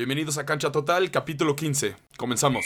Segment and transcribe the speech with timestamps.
[0.00, 1.94] Bienvenidos a Cancha Total, capítulo 15.
[2.16, 2.64] Comenzamos.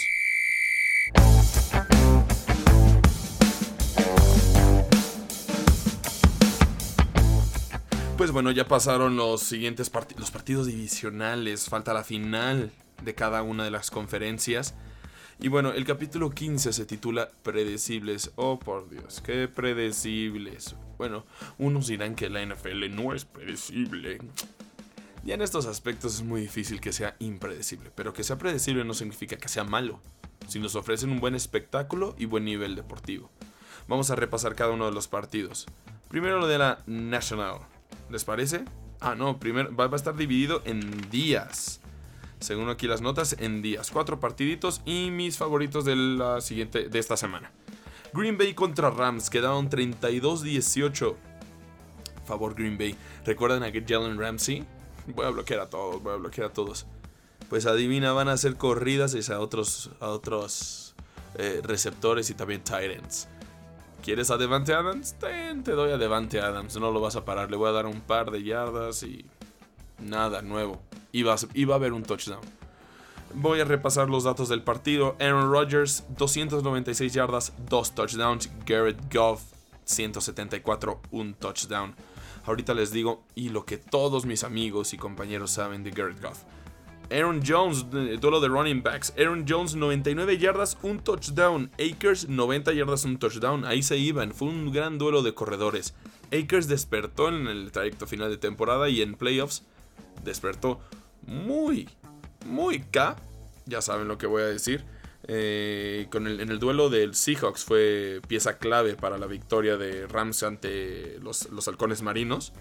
[8.17, 12.71] Pues bueno, ya pasaron los siguientes partidos, los partidos divisionales, falta la final
[13.03, 14.77] de cada una de las conferencias.
[15.41, 18.31] Y bueno, el capítulo 15 se titula Predecibles.
[18.37, 20.77] Oh, por Dios, qué predecibles.
[20.99, 21.27] Bueno,
[21.59, 24.21] unos dirán que la NFL no es predecible.
[25.25, 28.95] Ya en estos aspectos es muy difícil que sea impredecible, pero que sea predecible no
[28.95, 30.01] significa que sea malo,
[30.49, 33.31] si nos ofrecen un buen espectáculo y buen nivel deportivo.
[33.89, 35.67] Vamos a repasar cada uno de los partidos.
[36.09, 37.59] Primero lo de la National.
[38.11, 38.65] ¿Les parece?
[39.01, 41.81] Ah, no, primero va a estar dividido en días
[42.45, 43.91] según aquí las notas, en días.
[43.91, 47.51] Cuatro partiditos y mis favoritos de la siguiente, de esta semana.
[48.13, 51.17] Green Bay contra Rams, quedaron 32-18.
[52.27, 52.95] Favor Green Bay.
[53.25, 54.65] ¿Recuerdan a Jalen Ramsey?
[55.07, 56.87] Voy a bloquear a todos, voy a bloquear a todos.
[57.49, 60.95] Pues adivina, van a hacer corridas a otros, a otros
[61.37, 63.29] eh, receptores y también ends.
[64.03, 65.15] ¿Quieres a Devante Adams?
[65.19, 67.51] te doy a Devante Adams, no lo vas a parar.
[67.51, 69.25] Le voy a dar un par de yardas y
[69.99, 70.81] nada nuevo
[71.15, 72.41] iba a, haber un touchdown.
[73.35, 75.17] Voy a repasar los datos del partido.
[75.21, 78.51] Aaron Rodgers, 296 yardas, 2 touchdowns.
[78.67, 79.43] Garrett Goff,
[79.85, 81.95] 174, un touchdown.
[82.47, 86.43] Ahorita les digo, y lo que todos mis amigos y compañeros saben de Garrett Goff.
[87.11, 89.13] Aaron Jones, duelo de running backs.
[89.19, 91.71] Aaron Jones, 99 yardas, un touchdown.
[91.75, 93.65] Akers, 90 yardas, un touchdown.
[93.65, 94.33] Ahí se iban.
[94.33, 95.95] Fue un gran duelo de corredores.
[96.33, 99.63] Akers despertó en el trayecto final de temporada y en playoffs
[100.25, 100.81] despertó
[101.27, 101.89] muy,
[102.47, 103.17] muy K.
[103.67, 104.85] Ya saben lo que voy a decir.
[105.27, 110.07] Eh, con el, en el duelo del Seahawks fue pieza clave para la victoria de
[110.07, 112.53] Rams ante los, halcones marinos.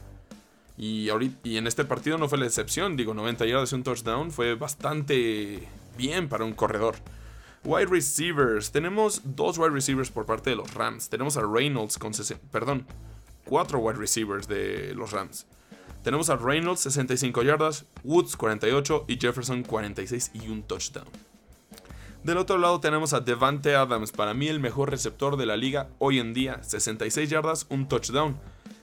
[0.78, 2.96] Y, ahorita, y en este partido no fue la excepción.
[2.96, 6.96] Digo, 90 yardas y un touchdown fue bastante bien para un corredor.
[7.66, 8.72] Wide receivers.
[8.72, 11.10] Tenemos dos wide receivers por parte de los Rams.
[11.10, 12.86] Tenemos a Reynolds con 60, perdón,
[13.46, 15.46] cuatro wide receivers de los Rams.
[16.04, 21.08] Tenemos a Reynolds 65 yardas, Woods 48 y Jefferson 46 y un touchdown.
[22.24, 25.90] Del otro lado tenemos a Devante Adams, para mí el mejor receptor de la liga
[26.00, 28.40] hoy en día, 66 yardas, un touchdown.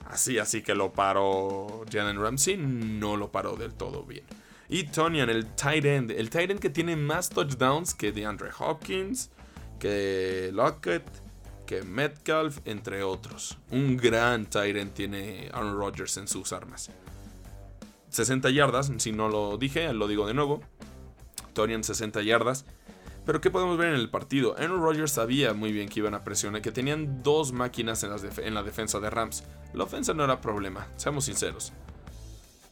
[0.07, 4.25] Así, así que lo paró Jalen Ramsey, no lo paró del todo bien.
[4.69, 9.31] Y Tonyan, el tight end, el tight end que tiene más touchdowns que DeAndre Hopkins,
[9.79, 11.03] que Lockett,
[11.65, 13.57] que Metcalf, entre otros.
[13.71, 16.91] Un gran tight end tiene Aaron Rodgers en sus armas.
[18.11, 20.61] 60 yardas, si no lo dije, lo digo de nuevo.
[21.55, 22.67] Torian 60 yardas.
[23.31, 24.57] Pero ¿qué podemos ver en el partido?
[24.59, 28.63] Aaron Rodgers sabía muy bien que iban a presionar, que tenían dos máquinas en, la
[28.65, 29.45] defensa de Rams.
[29.73, 31.73] La ofensa no era problema, seamos sinceros.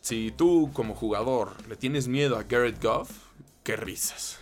[0.00, 3.08] Si tú como jugador le tienes miedo a Garrett Goff,
[3.62, 4.40] qué risas.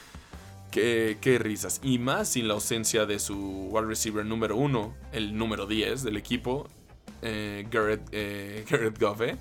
[0.70, 1.80] qué, risas.
[1.82, 6.18] Y más sin la ausencia de su wide receiver número uno, el número 10 del
[6.18, 6.68] equipo,
[7.22, 9.38] eh, Garrett, eh, Goff, ¿eh?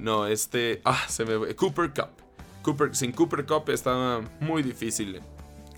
[0.00, 0.80] No, este.
[0.84, 1.54] Ah, se me.
[1.54, 2.10] Cooper Cup.
[2.62, 5.22] Cooper, sin Cooper Cup está muy difícil.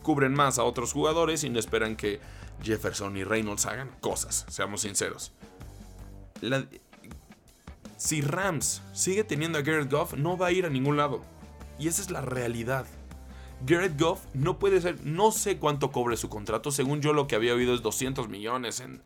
[0.04, 2.20] Cubren más a otros jugadores y no esperan que
[2.62, 5.32] Jefferson y Reynolds hagan cosas, seamos sinceros.
[7.96, 11.22] si Rams sigue teniendo a Garrett Goff, no va a ir a ningún lado.
[11.78, 12.86] Y esa es la realidad.
[13.66, 17.34] Garrett Goff no puede ser, no sé cuánto cobre su contrato, según yo lo que
[17.34, 19.02] había oído es 200 millones en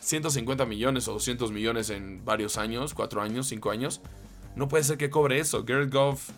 [0.00, 4.00] 150 millones o 200 millones en varios años, 4 años, 5 años.
[4.56, 5.64] No puede ser que cobre eso.
[5.64, 6.30] Garrett Goff.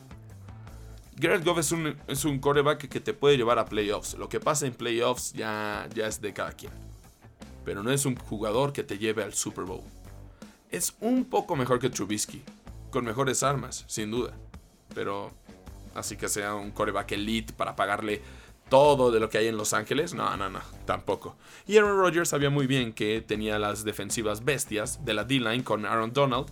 [1.20, 4.14] Garrett Goff es un, es un coreback que te puede llevar a playoffs.
[4.14, 6.72] Lo que pasa en playoffs ya, ya es de cada quien.
[7.64, 9.82] Pero no es un jugador que te lleve al Super Bowl.
[10.70, 12.42] Es un poco mejor que Trubisky.
[12.90, 14.32] Con mejores armas, sin duda.
[14.94, 15.30] Pero
[15.94, 18.22] así que sea un coreback elite para pagarle
[18.68, 20.14] todo de lo que hay en Los Ángeles.
[20.14, 21.36] No, no, no, tampoco.
[21.66, 25.84] Y Aaron Rodgers sabía muy bien que tenía las defensivas bestias de la D-line con
[25.84, 26.46] Aaron Donald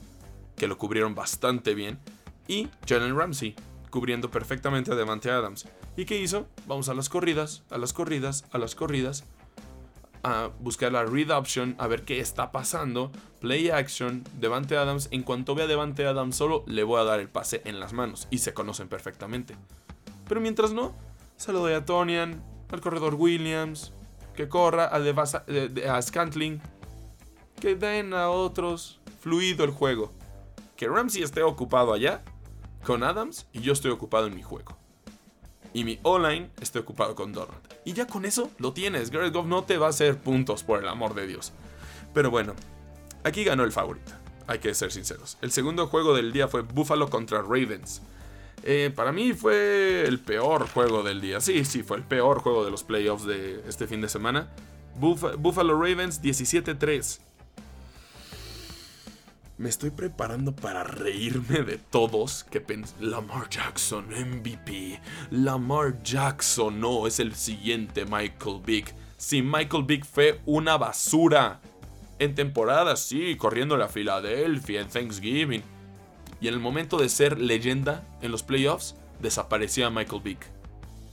[0.58, 1.98] que lo cubrieron bastante bien,
[2.46, 3.54] y Jalen Ramsey,
[3.90, 5.66] cubriendo perfectamente a Devante Adams.
[5.96, 6.46] ¿Y qué hizo?
[6.66, 9.24] Vamos a las corridas, a las corridas, a las corridas,
[10.22, 13.10] a buscar la read option, a ver qué está pasando,
[13.40, 17.28] play action, Devante Adams, en cuanto vea Devante Adams solo, le voy a dar el
[17.28, 19.56] pase en las manos, y se conocen perfectamente.
[20.28, 20.94] Pero mientras no,
[21.36, 23.92] se a Tonian, al corredor Williams,
[24.34, 26.60] que corra, a, a Scantling,
[27.60, 30.12] que den a otros, fluido el juego
[30.78, 32.22] que Ramsey esté ocupado allá
[32.84, 34.76] con Adams y yo estoy ocupado en mi juego.
[35.72, 37.60] Y mi online esté ocupado con Donald.
[37.84, 39.10] Y ya con eso lo tienes.
[39.10, 41.52] Garrett Goff no te va a hacer puntos, por el amor de Dios.
[42.14, 42.54] Pero bueno,
[43.24, 44.12] aquí ganó el favorito.
[44.46, 45.36] Hay que ser sinceros.
[45.42, 48.00] El segundo juego del día fue Buffalo contra Ravens.
[48.62, 51.40] Eh, para mí fue el peor juego del día.
[51.40, 54.50] Sí, sí, fue el peor juego de los playoffs de este fin de semana.
[54.96, 57.20] Buffalo Ravens 17-3.
[59.58, 62.64] Me estoy preparando para reírme de todos que
[63.00, 65.00] Lamar Jackson MVP.
[65.32, 68.94] Lamar Jackson no es el siguiente Michael Vick.
[69.16, 71.60] Si Michael Vick fue una basura.
[72.20, 75.64] En temporada, sí, corriendo a Filadelfia en Thanksgiving.
[76.40, 80.46] Y en el momento de ser leyenda en los playoffs, desaparecía Michael Vick.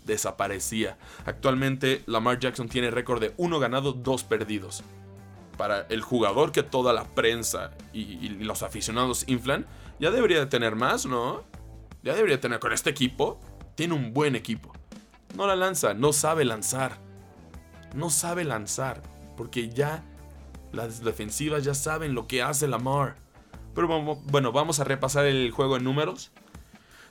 [0.05, 0.99] Desaparecía.
[1.25, 4.83] Actualmente Lamar Jackson tiene récord de 1 ganado, 2 perdidos.
[5.57, 9.65] Para el jugador que toda la prensa y, los aficionados inflan,
[9.99, 11.43] ya debería de tener más, ¿no?
[12.03, 13.39] Ya debería tener con este equipo.
[13.75, 14.73] Tiene un buen equipo.
[15.35, 16.97] No la lanza, no sabe lanzar.
[17.93, 19.01] No sabe lanzar.
[19.37, 20.03] Porque ya
[20.71, 23.15] las defensivas ya saben lo que hace Lamar.
[23.73, 23.87] Pero
[24.27, 26.31] bueno, vamos a repasar el juego en números.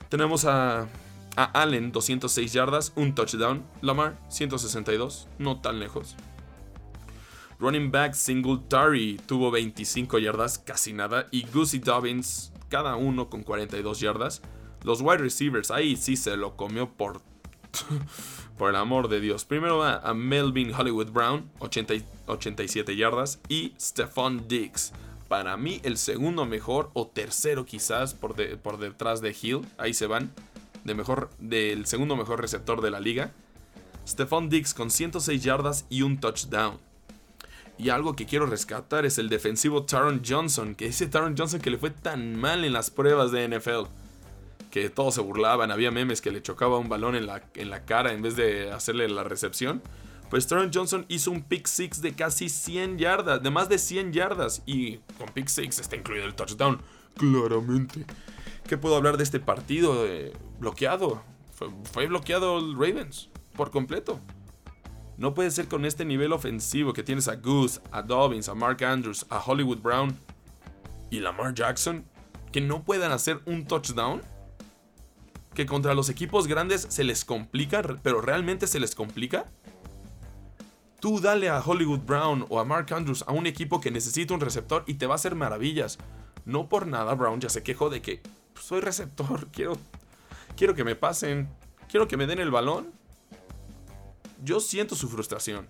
[0.09, 0.87] Tenemos a,
[1.35, 3.63] Allen, 206 yardas, un touchdown.
[3.81, 6.15] Lamar, 162, no tan lejos.
[7.65, 11.27] Running back Singletary tuvo 25 yardas, casi nada.
[11.31, 14.43] Y Goosey Dobbins, cada uno con 42 yardas.
[14.83, 17.23] Los wide receivers, ahí sí se lo comió por
[18.59, 19.45] por el amor de Dios.
[19.45, 23.39] Primero va a Melvin Hollywood Brown, 87 yardas.
[23.49, 24.93] Y Stephon Diggs.
[25.27, 29.61] Para mí, el segundo mejor o tercero quizás por, por detrás de Hill.
[29.79, 30.31] Ahí se van.
[30.83, 33.31] De mejor, del segundo mejor receptor de la liga.
[34.07, 36.77] Stephon Diggs con 106 yardas y un touchdown.
[37.77, 40.75] Y algo que quiero rescatar es el defensivo Taron Johnson.
[40.75, 43.89] Que ese Taron Johnson que le fue tan mal en las pruebas de NFL
[44.75, 47.85] que todos se burlaban, había memes que le chocaba un balón en la, en la
[47.85, 49.81] cara en vez de hacerle la recepción.
[50.29, 54.11] Pues Taron Johnson hizo un pick six de casi 100 yardas, de más de 100
[54.11, 54.63] yardas.
[54.65, 56.81] Y con pick six está incluido el touchdown,
[57.15, 58.05] claramente.
[58.67, 60.05] ¿Qué puedo hablar de este partido?
[60.07, 61.21] Eh, bloqueado.
[61.53, 64.19] Fue, fue bloqueado el Ravens por completo.
[65.17, 68.83] No puede ser con este nivel ofensivo que tienes a Goose, a Dobbins, a Mark
[68.83, 70.17] Andrews, a Hollywood Brown
[71.09, 72.05] y Lamar Jackson
[72.55, 74.21] que no puedan hacer un touchdown
[75.53, 79.45] que contra los equipos grandes se les complica, pero realmente se les complica.
[81.01, 84.39] Tú dale a Hollywood Brown o a Mark Andrews a un equipo que necesita un
[84.39, 85.97] receptor y te va a hacer maravillas.
[86.45, 88.21] No por nada Brown ya se quejó de que
[88.53, 89.77] pues, soy receptor, quiero,
[90.55, 91.49] quiero que me pasen,
[91.89, 92.91] quiero que me den el balón.
[94.43, 95.67] Yo siento su frustración.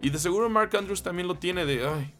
[0.00, 2.14] Y de seguro Mark Andrews también lo tiene de, ay,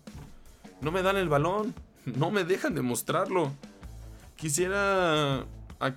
[0.81, 1.75] no me dan el balón,
[2.05, 3.53] no me dejan demostrarlo.
[4.37, 5.47] Quisiera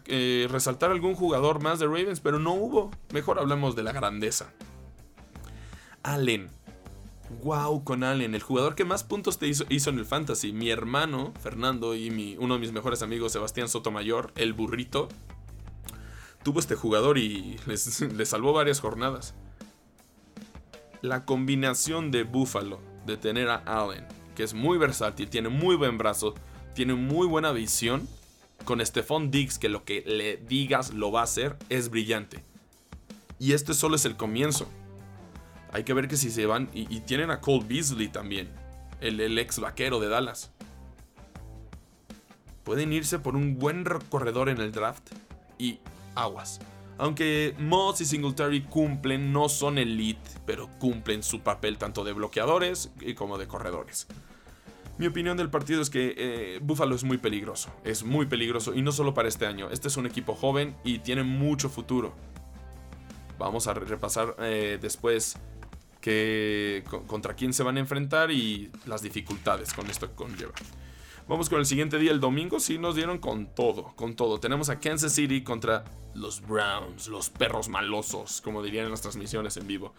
[0.06, 2.92] eh, resaltar algún jugador más de Ravens, pero no hubo.
[3.14, 4.52] Mejor hablamos de la grandeza.
[6.04, 6.50] Allen.
[7.44, 10.52] Wow con Allen, el jugador que más puntos te hizo, hizo en el fantasy.
[10.52, 15.08] Mi hermano, Fernando, y mi, uno de mis mejores amigos, Sebastián Sotomayor, el burrito,
[16.44, 17.82] tuvo este jugador y les
[18.26, 19.34] salvó varias jornadas.
[21.02, 24.06] La combinación de Buffalo, de tener a Allen,
[24.36, 26.36] que es muy versátil, tiene muy buen brazo,
[26.76, 28.08] tiene muy buena visión
[28.66, 32.44] con Stephon Diggs, que lo que le digas lo va a hacer, es brillante.
[33.40, 34.68] Y este solo es el comienzo.
[35.74, 36.70] Hay que ver que si se van.
[36.74, 38.50] Y, tienen a Cole Beasley también.
[39.00, 40.52] El, el, ex vaquero de Dallas.
[42.64, 45.10] Pueden irse por un buen corredor en el draft.
[45.58, 45.80] Y
[46.14, 46.60] aguas.
[47.02, 52.92] Aunque Moss y Singletary cumplen, no son elite, pero cumplen su papel tanto de bloqueadores
[53.16, 54.06] como de corredores.
[55.00, 57.72] Mi opinión del partido es que eh, Buffalo es muy peligroso.
[57.84, 59.72] Es muy peligroso y no solo para este año.
[59.72, 62.14] Este es un equipo joven y tiene mucho futuro.
[63.40, 65.40] Vamos a repasar eh, después
[66.02, 70.54] que, contra quién se van a enfrentar y las dificultades con esto que conlleva.
[71.28, 72.60] Vamos con el siguiente día, el domingo.
[72.60, 74.40] Sí, nos dieron con todo, con todo.
[74.40, 79.58] Tenemos a Kansas City contra los Browns, los perros malosos, como dirían en las transmisiones
[79.58, 79.94] en vivo.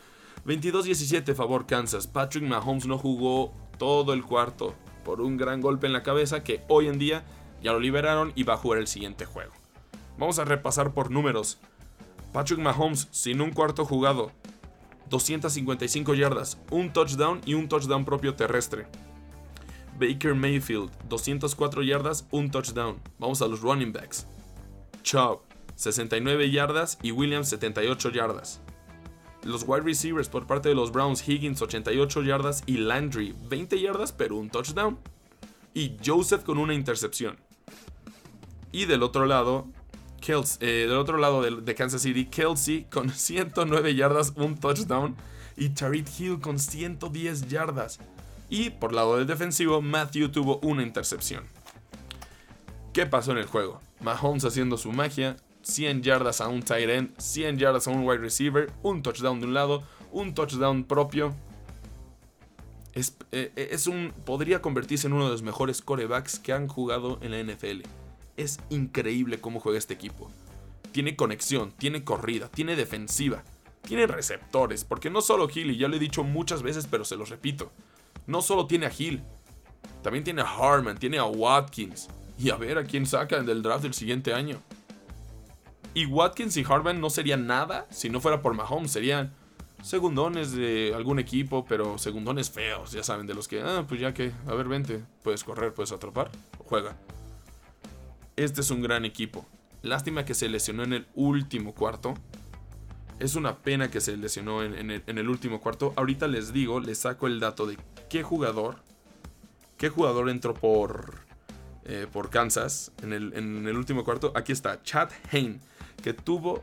[0.46, 2.06] 22-17 favor Kansas.
[2.06, 4.74] Patrick Mahomes no jugó todo el cuarto
[5.04, 7.24] por un gran golpe en la cabeza que hoy en día
[7.62, 9.52] ya lo liberaron y va a jugar el siguiente juego.
[10.18, 11.58] Vamos a repasar por números.
[12.32, 14.32] Patrick Mahomes sin un cuarto jugado,
[15.10, 18.86] 255 yardas, un touchdown y un touchdown propio terrestre.
[19.98, 23.00] Baker Mayfield, 204 yardas, un touchdown.
[23.18, 24.26] Vamos a los running backs.
[25.02, 25.40] Chubb,
[25.76, 28.60] 69 yardas y Williams 78 yardas.
[29.44, 34.12] Los wide receivers por parte de los Browns, Higgins 88 yardas y Landry 20 yardas
[34.12, 34.98] pero un touchdown.
[35.74, 37.38] Y Joseph con una intercepción.
[38.70, 39.66] Y del otro lado,
[40.28, 45.16] eh, del otro lado de, Kansas City, Kelsey con 109 yardas, un touchdown.
[45.56, 47.98] Y Tariq Hill con 110 yardas.
[48.52, 51.44] Y por lado del defensivo, Matthew tuvo una intercepción.
[52.92, 53.80] ¿Qué pasó en el juego?
[54.00, 58.18] Mahomes haciendo su magia, 100 yardas a un tight end, 100 yardas a un wide
[58.18, 61.34] receiver, un touchdown de un lado, un touchdown propio.
[62.92, 67.18] Es, eh, es, un, podría convertirse en uno de los mejores corebacks que han jugado
[67.22, 67.86] en la NFL.
[68.36, 70.30] Es increíble cómo juega este equipo.
[70.92, 73.44] Tiene conexión, tiene corrida, tiene defensiva,
[73.80, 74.84] tiene receptores.
[74.84, 77.72] Porque no solo Hill, y ya lo he dicho muchas veces, pero se los repito.
[78.26, 79.22] No solo tiene a Hill,
[80.02, 82.08] también tiene a Harman, tiene a Watkins.
[82.38, 84.58] Y a ver a quién sacan del draft del siguiente año.
[85.94, 88.90] Y Watkins y Harman no serían nada si no fuera por Mahomes.
[88.90, 89.32] Serían
[89.82, 94.14] segundones de algún equipo, pero segundones feos, ya saben, de los que, ah, pues ya
[94.14, 96.96] que, a ver, vente, puedes correr, puedes atrapar, juega.
[98.36, 99.44] Este es un gran equipo.
[99.82, 102.14] Lástima que se lesionó en el último cuarto.
[103.18, 105.92] Es una pena que se lesionó en, el, último cuarto.
[105.96, 107.76] Ahorita les digo, les saco el dato de
[108.12, 108.76] qué jugador,
[109.78, 111.20] qué jugador entró por,
[111.86, 114.32] eh, por Kansas en el, el último cuarto.
[114.34, 115.62] Aquí está, Chad Hain,
[116.02, 116.62] que tuvo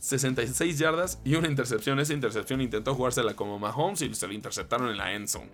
[0.00, 1.98] 66 yardas y una intercepción.
[1.98, 5.48] Esa intercepción intentó jugársela como Mahomes y se la interceptaron en la end zone.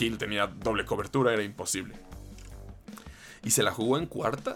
[0.00, 1.94] Hill tenía doble cobertura, era imposible.
[3.44, 4.54] Y se la jugó en cuarta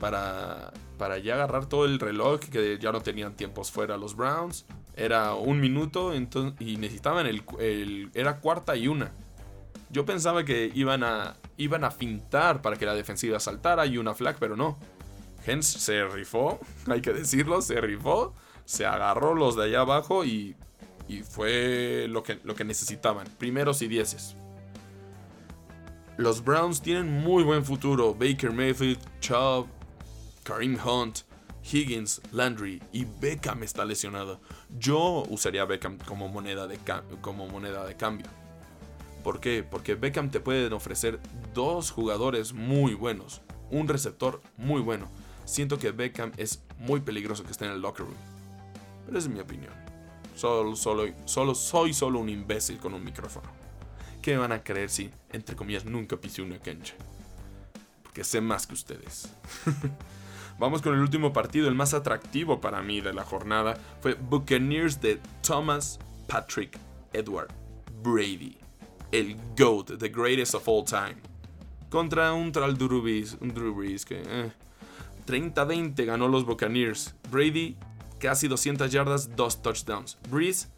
[0.00, 4.66] para, para ya agarrar todo el reloj, que ya no tenían tiempos fuera los Browns.
[4.96, 9.12] Era un minuto y necesitaban el, Era cuarta y una.
[9.90, 14.14] Yo pensaba que iban a, iban a fintar para que la defensiva saltara y una
[14.14, 14.76] flag, pero no
[15.60, 20.54] se rifó, hay que decirlo, se rifó, se agarró los de allá abajo y,
[21.08, 24.36] y fue lo que, lo que necesitaban, primeros y dieces.
[26.16, 28.12] Los Browns tienen muy buen futuro.
[28.12, 29.68] Baker Mayfield, Chubb,
[30.42, 31.20] Kareem Hunt,
[31.62, 34.40] Higgins, Landry y Beckham está lesionado.
[34.78, 36.78] Yo usaría Beckham como moneda de,
[37.20, 38.26] como moneda de cambio.
[39.22, 39.64] ¿Por qué?
[39.68, 41.20] Porque Beckham te pueden ofrecer
[41.54, 45.08] dos jugadores muy buenos, un receptor muy bueno
[45.48, 48.16] siento que Beckham es muy peligroso que esté en el locker room.
[49.06, 49.72] Pero es mi opinión.
[50.36, 53.48] Solo, solo, solo, soy solo un imbécil con un micrófono.
[54.22, 56.94] ¿Qué me van a creer si, entre comillas, nunca pisé una cancha?
[58.02, 59.28] Porque sé más que ustedes.
[60.58, 63.78] Vamos con el último partido, el más atractivo para mí de la jornada.
[64.00, 66.78] Fue Buccaneers de Thomas Patrick
[67.12, 67.48] Edward
[68.02, 68.57] Brady.
[69.10, 71.16] El GOAT, the greatest of all time.
[71.90, 73.02] Contra un tal Drew
[73.40, 74.22] un Drew Brees que...
[74.24, 74.52] Eh,
[75.28, 77.14] 30-20 ganó los Buccaneers.
[77.30, 77.76] Brady,
[78.18, 80.16] casi 200 yardas, 2 touchdowns.
[80.30, 80.68] Breeze,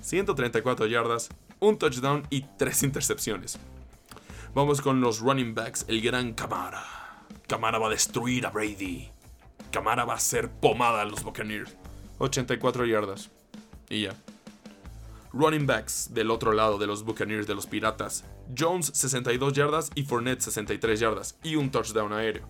[0.00, 1.28] 134 yardas,
[1.60, 3.58] 1 touchdown y 3 intercepciones.
[4.54, 6.82] Vamos con los running backs, el gran Camara.
[7.46, 9.10] Camara va a destruir a Brady.
[9.70, 11.76] Camara va a ser pomada a los Buccaneers.
[12.18, 13.30] 84 yardas.
[13.90, 14.14] Y ya.
[15.38, 18.24] Running backs del otro lado de los Buccaneers de los Piratas.
[18.58, 22.48] Jones 62 yardas y Fournette 63 yardas y un touchdown aéreo.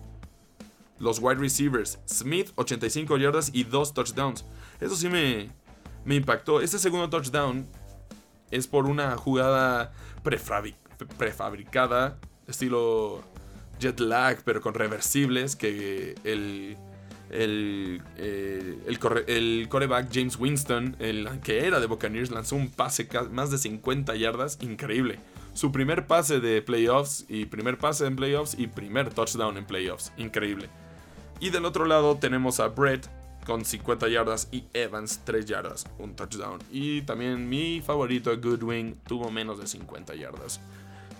[0.97, 4.43] Los wide receivers, Smith 85 yardas y 2 touchdowns.
[4.81, 5.51] Eso sí me,
[6.03, 6.61] me impactó.
[6.61, 7.67] Este segundo touchdown
[8.49, 9.93] es por una jugada
[10.23, 12.17] prefabricada,
[12.47, 13.21] estilo
[13.79, 16.75] jet lag, pero con reversibles, que el,
[17.29, 23.51] el, eh, el, coreback James Winston, el que era de Buccaneers, lanzó un pase más
[23.51, 25.19] de 50 yardas, increíble.
[25.53, 30.11] Su primer pase de playoffs y primer pase en playoffs y primer touchdown en playoffs,
[30.17, 30.69] increíble.
[31.39, 33.07] Y del otro lado tenemos a Brett
[33.45, 36.59] con 50 yardas y Evans 3 yardas, un touchdown.
[36.71, 40.59] Y también mi favorito Goodwin tuvo menos de 50 yardas.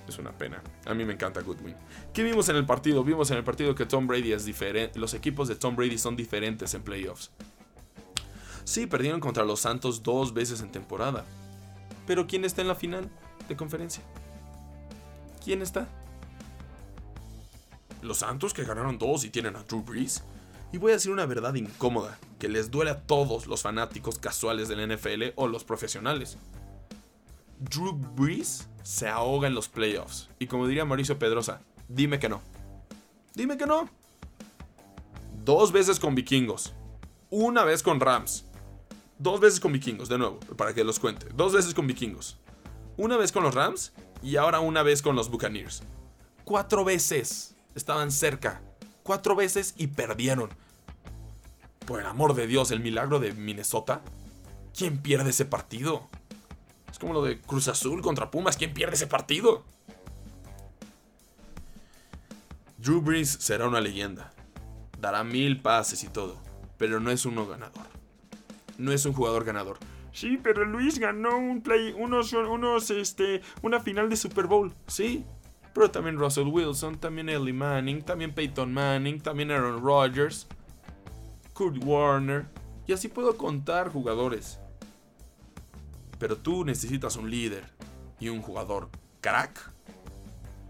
[0.09, 0.61] Es una pena.
[0.85, 1.75] A mí me encanta Goodwin.
[2.13, 3.03] ¿Qué vimos en el partido?
[3.03, 4.97] Vimos en el partido que Tom Brady es diferente.
[4.97, 7.29] Los equipos de Tom Brady son diferentes en playoffs.
[8.63, 11.25] Sí, perdieron contra los Santos dos veces en temporada.
[12.07, 13.07] Pero ¿quién está en la final
[13.47, 14.03] de conferencia?
[15.43, 15.87] ¿Quién está?
[18.01, 20.23] Los Santos que ganaron dos y tienen a Drew Brees.
[20.71, 24.69] Y voy a decir una verdad incómoda, que les duele a todos los fanáticos casuales
[24.69, 26.37] del NFL o los profesionales.
[27.59, 30.29] Drew Brees se ahoga en los playoffs.
[30.39, 32.41] Y como diría Mauricio Pedrosa, dime que no.
[33.35, 33.89] Dime que no.
[35.43, 36.73] Dos veces con vikingos.
[37.29, 38.45] Una vez con Rams.
[39.17, 41.27] Dos veces con vikingos, de nuevo, para que los cuente.
[41.35, 42.37] Dos veces con vikingos.
[42.95, 43.91] Una vez con los Rams
[44.23, 45.83] y ahora una vez con los Buccaneers.
[46.45, 48.61] Cuatro veces estaban cerca.
[49.03, 50.49] Cuatro veces y perdieron.
[51.85, 54.01] Por el amor de Dios, el milagro de Minnesota.
[54.77, 56.07] ¿Quién pierde ese partido?
[56.99, 58.57] Como lo de Cruz Azul contra Pumas.
[58.57, 59.63] ¿Quién pierde ese partido?
[62.77, 64.33] Drew Brees será una leyenda.
[64.99, 66.37] Dará mil pases y todo.
[66.77, 67.87] Pero no es uno ganador.
[68.77, 69.77] No es un jugador ganador.
[70.11, 74.73] Sí, pero Luis ganó un play, unos, unos, este, una final de Super Bowl.
[74.87, 75.23] Sí,
[75.73, 80.47] pero también Russell Wilson, también Ellie Manning, también Peyton Manning, también Aaron Rodgers.
[81.53, 82.45] Kurt Warner,
[82.87, 84.59] y así puedo contar jugadores.
[86.19, 87.63] Pero tú necesitas un líder
[88.19, 88.89] y un jugador
[89.21, 89.71] crack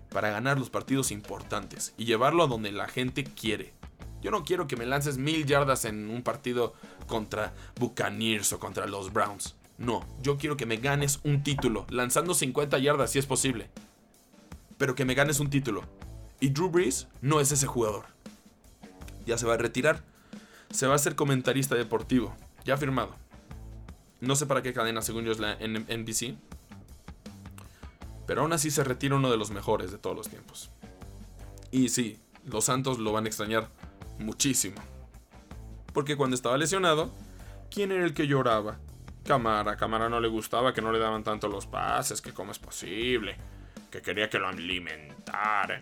[0.09, 3.73] para ganar los partidos importantes y llevarlo a donde la gente quiere.
[4.21, 6.73] Yo no quiero que me lances mil yardas en un partido
[7.07, 9.55] contra Buccaneers o contra los Browns.
[9.77, 13.69] No, yo quiero que me ganes un título, lanzando 50 yardas si es posible.
[14.77, 15.83] Pero que me ganes un título.
[16.41, 18.05] Y Drew Brees no es ese jugador.
[19.25, 20.03] Ya se va a retirar.
[20.69, 22.35] Se va a ser comentarista deportivo.
[22.65, 23.15] Ya firmado.
[24.21, 26.35] No sé para qué cadena, según yo es la NBC.
[28.27, 30.69] Pero aún así se retira uno de los mejores de todos los tiempos.
[31.71, 33.67] Y sí, los Santos lo van a extrañar
[34.19, 34.81] muchísimo.
[35.93, 37.11] Porque cuando estaba lesionado,
[37.71, 38.77] ¿quién era el que lloraba?
[39.25, 39.77] Camara.
[39.77, 43.35] Camara no le gustaba que no le daban tanto los pases, que cómo es posible,
[43.89, 45.81] que quería que lo alimentaran.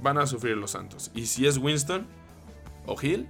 [0.00, 1.10] Van a sufrir los Santos.
[1.14, 2.06] Y si es Winston
[2.86, 3.28] o Hill,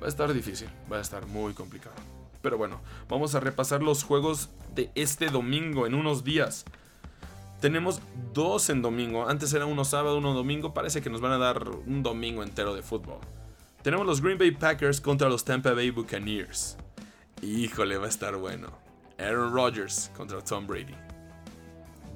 [0.00, 1.96] va a estar difícil, va a estar muy complicado.
[2.42, 6.64] Pero bueno, vamos a repasar los juegos de este domingo en unos días.
[7.60, 8.00] Tenemos
[8.32, 9.28] dos en domingo.
[9.28, 10.72] Antes era uno sábado, uno domingo.
[10.72, 13.18] Parece que nos van a dar un domingo entero de fútbol.
[13.82, 16.78] Tenemos los Green Bay Packers contra los Tampa Bay Buccaneers.
[17.42, 18.68] Híjole, va a estar bueno.
[19.18, 20.94] Aaron Rodgers contra Tom Brady.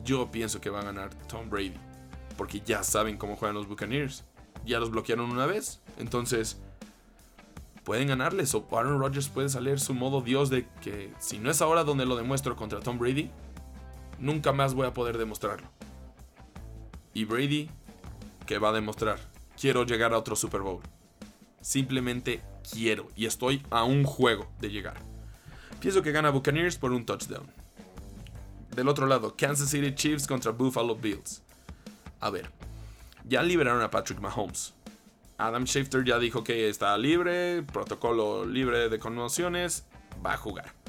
[0.04, 1.78] Yo pienso que va a ganar Tom Brady.
[2.38, 4.24] Porque ya saben cómo juegan los Buccaneers.
[4.64, 5.80] Ya los bloquearon una vez.
[5.98, 6.58] Entonces,
[7.84, 8.54] pueden ganarles.
[8.54, 12.06] O Aaron Rodgers puede salir su modo Dios de que si no es ahora donde
[12.06, 13.30] lo demuestro contra Tom Brady,
[14.18, 15.68] nunca más voy a poder demostrarlo.
[17.12, 17.70] Y Brady,
[18.46, 19.18] ¿qué va a demostrar?
[19.60, 20.80] Quiero llegar a otro Super Bowl.
[21.60, 24.96] Simplemente quiero y estoy a un juego de llegar.
[25.80, 27.46] Pienso que gana Buccaneers por un touchdown.
[28.74, 31.42] Del otro lado, Kansas City Chiefs contra Buffalo Bills.
[32.20, 32.50] A ver,
[33.24, 34.74] ya liberaron a Patrick Mahomes.
[35.38, 39.86] Adam Schefter ya dijo que está libre, protocolo libre de conmociones,
[40.24, 40.84] va a jugar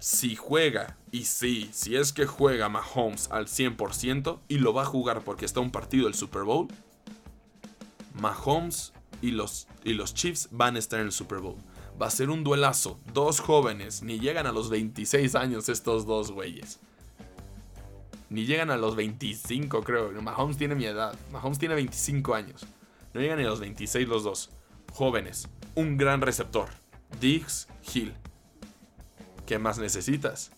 [0.00, 4.86] si juega, y sí, si es que juega Mahomes al 100% y lo va a
[4.86, 6.68] jugar porque está un partido del Super Bowl,
[8.14, 11.58] Mahomes y los, y los Chiefs van a estar en el Super Bowl.
[12.00, 12.98] Va a ser un duelazo.
[13.12, 16.80] Dos jóvenes, ni llegan a los 26 años estos dos güeyes.
[18.30, 20.10] Ni llegan a los 25, creo.
[20.22, 21.14] Mahomes tiene mi edad.
[21.30, 22.64] Mahomes tiene 25 años.
[23.12, 24.50] No llegan a los 26 los dos.
[24.92, 25.48] Jóvenes.
[25.74, 26.68] Un gran receptor.
[27.20, 28.14] Diggs, Hill.
[29.46, 30.52] ¿Qué más necesitas?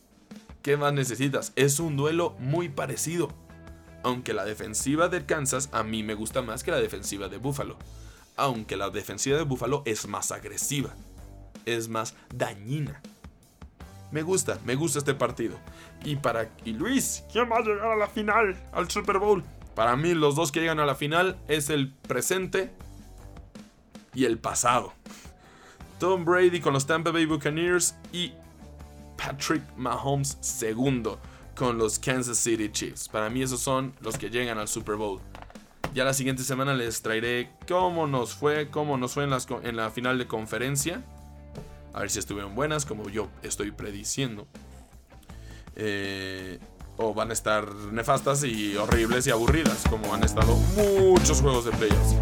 [0.62, 1.52] ¿Qué más necesitas?
[1.56, 3.28] Es un duelo muy parecido.
[4.04, 7.78] Aunque la defensiva de Kansas a mí me gusta más que la defensiva de Buffalo.
[8.36, 10.94] Aunque la defensiva de Buffalo es más agresiva.
[11.64, 13.00] Es más dañina.
[14.10, 15.58] Me gusta, me gusta este partido.
[16.04, 18.56] Y para y Luis, ¿quién va a llegar a la final?
[18.72, 19.42] Al Super Bowl.
[19.74, 22.72] Para mí los dos que llegan a la final es el presente
[24.14, 24.92] y el pasado.
[25.98, 28.32] Tom Brady con los Tampa Bay Buccaneers y
[29.16, 31.18] Patrick Mahomes segundo
[31.54, 33.08] con los Kansas City Chiefs.
[33.08, 35.20] Para mí esos son los que llegan al Super Bowl.
[35.94, 39.32] Ya la siguiente semana les traeré cómo nos fue, cómo nos fue en,
[39.62, 41.02] en la final de conferencia.
[41.92, 44.48] A ver si estuvieron buenas, como yo estoy prediciendo.
[45.76, 46.58] Eh,
[46.96, 51.72] o van a estar nefastas y horribles y aburridas, como han estado muchos juegos de
[51.72, 52.16] playoffs.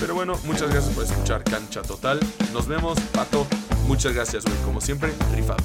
[0.00, 2.18] Pero bueno, muchas gracias por escuchar Cancha Total.
[2.52, 3.46] Nos vemos, Pato.
[3.86, 4.56] Muchas gracias, güey.
[4.64, 5.62] Como siempre, rifado.